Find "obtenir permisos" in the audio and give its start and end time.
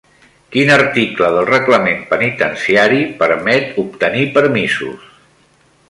3.87-5.07